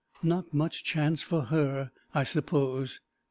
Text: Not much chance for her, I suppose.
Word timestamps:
Not 0.23 0.51
much 0.51 0.83
chance 0.83 1.21
for 1.21 1.41
her, 1.43 1.91
I 2.11 2.23
suppose. 2.23 3.01